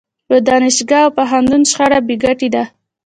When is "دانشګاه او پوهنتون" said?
0.47-1.61